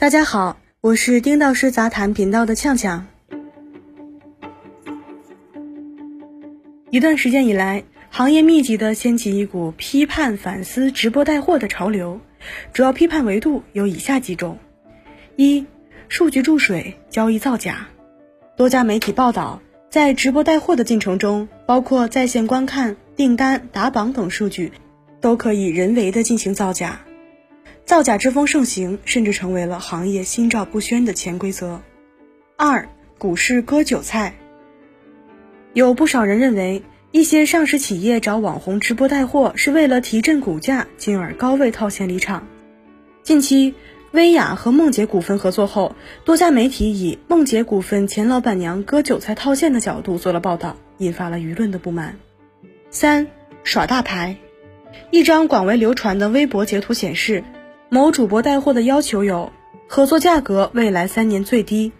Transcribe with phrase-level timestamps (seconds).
[0.00, 3.06] 大家好，我是丁道师杂谈频道的呛呛。
[6.88, 12.18] 一段时间以来，行业密集的掀起一股批判反思直播带货的潮流，
[12.72, 14.56] 主要批判维度有以下几种：
[15.36, 15.66] 一、
[16.08, 17.86] 数据注水，交易造假。
[18.56, 19.60] 多家媒体报道，
[19.90, 24.72] 在直播带货的进程中，包括在线观看、订单、打榜等数据，
[25.20, 27.00] 都可以人为的进行造假。
[27.84, 31.82] 造假之风盛行，甚至成为了行业心照不宣的潜规则。
[32.56, 34.34] 二、股市割韭菜。
[35.72, 42.46] 有不少人认为，一些上市企业找网红直播带货是为了提振股价，进而高位套现离场。
[43.22, 43.74] 近期，
[44.12, 52.16] 薇娅和梦洁股份合作后，多家媒体以梦洁股份前老板娘割韭菜套现的角度做了报道，引发了舆论的不满。
[52.90, 53.26] 三、
[53.64, 54.36] 耍大牌。
[55.10, 57.42] 一张广为流传的微博截图显示。
[57.92, 59.52] 某主播带货的要求有：
[59.88, 61.90] 合作价格未来三年最低，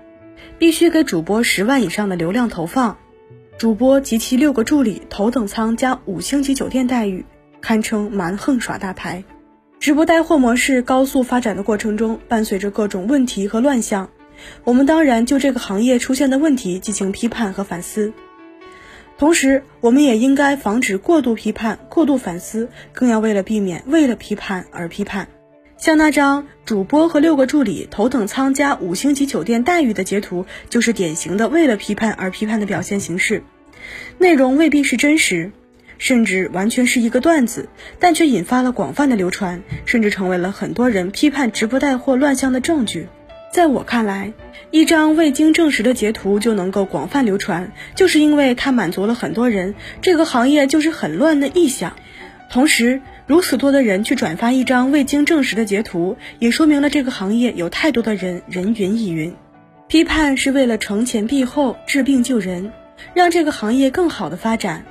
[0.56, 2.96] 必须给主播十万以上的流量投放，
[3.58, 7.26] 主播及其六个助理头等舱加五星级酒店待遇，
[7.60, 9.24] 堪称蛮横耍大牌。
[9.80, 14.10] 直播带货模式高速发展的过程中，伴随着各种问题和乱象，
[14.62, 18.12] 我们当然就这个行业出现的问题进行批判和反思，
[19.18, 25.26] 同时我们也应该防止过度批判、过度反思，更要为了避免为了批判而批判。
[25.80, 33.42] 像那张主播和六个助理头等舱加五星级酒店待遇的截图，就是典型的为了批判而批判的表现形式。
[34.18, 35.52] 内容未必是真实，
[35.96, 43.08] 甚至完全是一个段子，但却引发了广泛的流传，甚至成为了很多人批判直播带货乱象的证据。
[43.50, 44.34] 在我看来，
[44.70, 51.96] 一张未经证实的截图就能够广泛流传，就是因为它满足了很多人这个行业就是很乱的臆想。
[52.50, 59.32] 同时，如此多的人去转发一张未经证实的截图，也说明了这个行业有太多的人人云亦云。
[59.86, 62.72] 批判是为了惩前毖后、治病救人，
[63.14, 64.84] 让这个行业更好的发展。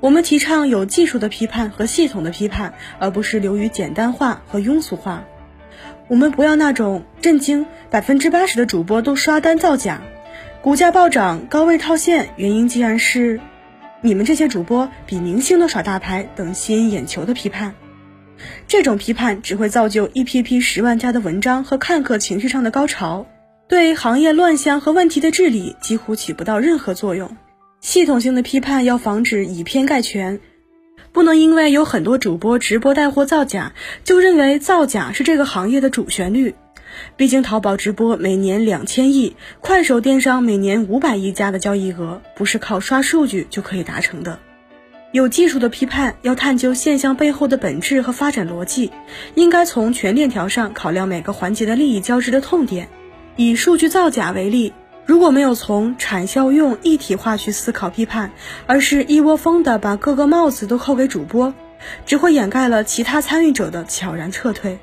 [0.00, 5.24] 我们提倡有技术的批判和系统的批判，而不是流于简单化和庸俗化。
[6.08, 10.00] 我们不要那种震惊百分之八十的主播都刷单造假，
[10.62, 13.38] 股价暴涨高位套现，原因竟然是。
[14.02, 17.74] 你们这些主播比明星都耍大牌等吸引眼球的批判，
[18.66, 23.26] 这种批判只会造就一批批十万加的文章和看客情绪上的高潮，
[23.68, 27.36] 对行业乱象和问题的治理几乎起不到任何作用。
[27.82, 30.40] 系统性的批判要防止以偏概全，
[31.12, 33.74] 不能因为有很多主播直播带货造假，
[34.04, 36.54] 就认为造假是这个行业的主旋律。
[37.16, 44.38] 毕竟，淘宝直播每年两千亿，快手电商每年五百亿加的交易额，不是靠刷数据就可以达成的。
[45.12, 48.92] 有技术的批判要探究现象背后的本质和发展逻辑，
[49.34, 52.88] 应该从全链条上考量每个环节的利益交织的痛点。
[53.34, 54.72] 以数据造假为例，
[55.06, 58.30] 如果没有从产效用一体化去思考批判，
[58.66, 61.54] 而是一窝蜂的把各个帽子都扣给主播，
[62.06, 64.78] 只会掩盖了其他参与者的悄然撤退。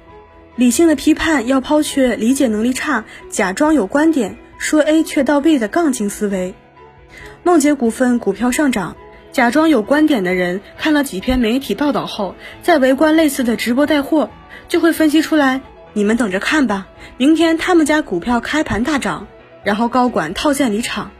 [0.57, 6.55] 理性的批判要抛却理解能力差、假装有观点说 A 却倒 B 的杠精思维。
[7.43, 8.97] 梦洁股份股票上涨，
[9.31, 14.31] 假装有观点的人看了几篇媒体报道后，再围观类似的直播带货，
[14.67, 15.61] 就会分析出来：
[15.93, 16.87] 你们等着看吧，
[17.17, 19.27] 明天他们家股票开盘大涨，
[19.63, 21.11] 然后高管套现离场。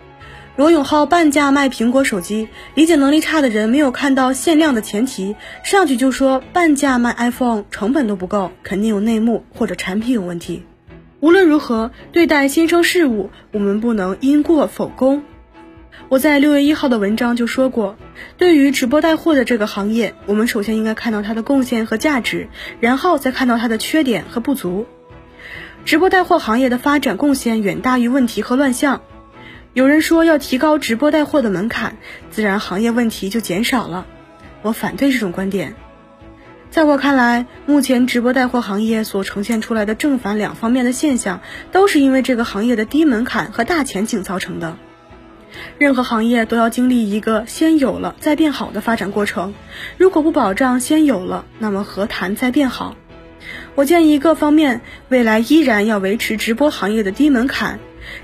[0.58, 10.64] 罗永浩半价卖苹果手机，理解能力差的人没有看到限量的前提，上去就说半价卖 iPhone 成本都不够，肯定有内幕或者产品有问题。
[11.20, 15.22] 无论如何，对待新生事物，我们不能因过否功。
[16.10, 17.96] 我在六月一号的文章就说过，
[18.38, 24.88] 对于直播带货的这个行业，我们首先应该看到它的贡献和价值，然后再看到它的缺点和不足。
[25.86, 29.02] 直播带货行业的发展贡献远大于问题和乱象。
[29.78, 31.98] 有人说要提高直播带货的门槛，
[32.32, 34.08] 自然行业问题就减少了。
[34.64, 35.76] 我反对这种观点。
[36.72, 44.78] 在我看来，目前直播带货行业所呈现出来的正反两方面的现象，都是因为这个行业的低门槛和大前景造成的。
[45.78, 49.54] 任何行业都要经历一个先有了再变好的发展过程，
[50.00, 52.96] 如果不保障先有了，那么何谈再变好？
[53.76, 57.80] 我建议各方面未来依然要维持直播行业的低门槛。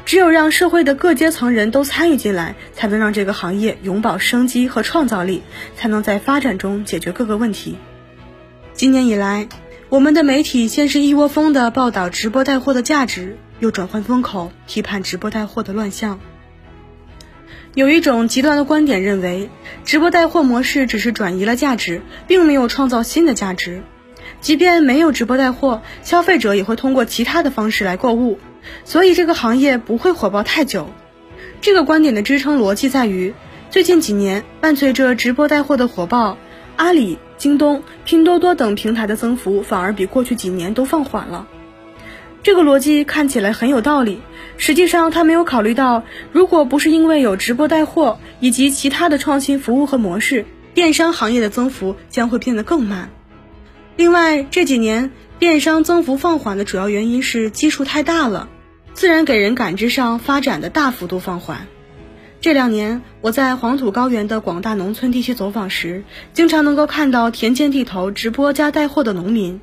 [0.06, 5.44] 只有让社会的各阶层人都参与进来，才能让这个行业永葆生机和创造力，
[5.76, 7.78] 才能在发展中解决各个问题。
[8.74, 9.48] 今年以来，
[9.90, 16.20] 我们的媒体先是一窝蜂的报道直播带货的价值，又转换风口批判直播带货的乱象。
[17.76, 19.50] 有一种极端的观点认为，
[19.84, 23.84] 直播带货模式只是转移了价值，并没有创造新的价值。
[24.42, 28.38] 即便没有直播带货，消费者也会通过其他的方式来购物，
[28.84, 30.90] 所以这个行业不会火爆太久。
[31.62, 33.34] 这个观点的支撑逻辑在于，
[33.70, 36.38] 最近几年伴随着直播带货的火爆，
[36.76, 41.48] 阿里、京东、拼多多等平台的增幅反而比过去几年都放缓了。
[42.42, 44.20] 这个逻辑看起来很有道理，
[44.58, 53.10] 实际上他没有考虑到，如果不是因为有直播带货以及其他的创新服务和模式，电商行业的增幅将会变得更慢。
[53.96, 55.12] 另外，这几年
[55.44, 58.48] 电商增幅放缓的主要原因是基数太大了，
[58.94, 61.68] 自然给人感知上发展的大幅度放缓。
[62.40, 69.60] 这两年，我在黄土高原的广大农村地区走访时，经常能够看到田间地头直播加带货的农民。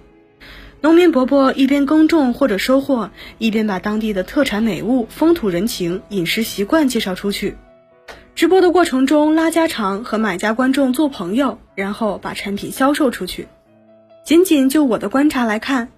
[0.83, 7.57] 农民伯伯一边耕种或者收获，一边把当地的特产美物、风土人情、饮食习惯介绍出去。
[8.35, 13.49] 直播的过程中拉家常，和买家观众做朋友，然后把产品销售出去。
[14.25, 15.89] 仅仅就我的观察来看，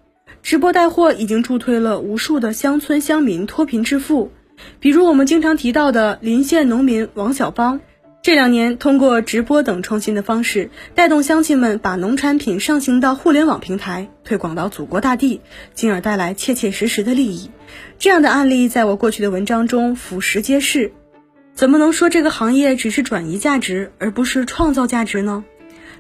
[0.43, 4.31] 直播带货已经助推了无数的乡村乡民脱贫致富。
[4.79, 7.81] 比如我们经常提到的临县农民王小邦，
[8.23, 15.41] 这两年通过直播等创新的方式，带动乡亲们把农产品上行到互联网平台，推广到祖国大地，
[15.75, 17.51] 进而带来切切实实的利益。
[17.99, 20.93] 这样的案例在我过去的文章中俯拾皆是。
[21.55, 25.45] 怎么能说这个行业只是转移价值，而不是创造价值呢？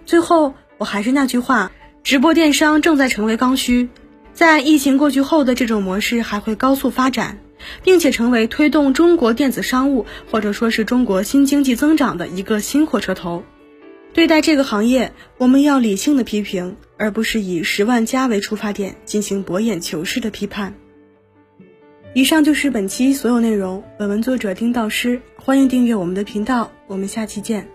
[0.06, 1.72] 最后，我还是那句话。
[2.04, 3.88] 直播电商正在成为刚需，
[4.32, 7.38] 在疫情过去后的这种模式还会高速发展，
[7.84, 13.44] 并且成为推动中国电子商务或者说是中国新经济增长的一个新火车头。
[14.12, 20.74] 对待这个行业，我们要理性的批评，而不是以十万加为出发点进行博眼球式的批判。
[22.14, 27.68] 以上就是本期所有内容，本文作者丁道师，欢迎订阅我们的频道，我们下期见。